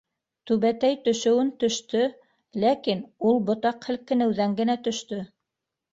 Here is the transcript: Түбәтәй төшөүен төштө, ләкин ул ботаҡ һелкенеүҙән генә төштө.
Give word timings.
Түбәтәй 0.51 0.95
төшөүен 1.07 1.51
төштө, 1.63 2.01
ләкин 2.63 3.05
ул 3.33 3.39
ботаҡ 3.51 3.87
һелкенеүҙән 3.91 4.57
генә 4.63 4.79
төштө. 4.89 5.25